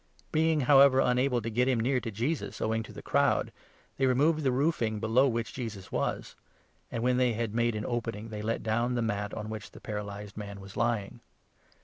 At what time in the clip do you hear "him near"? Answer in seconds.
1.67-1.99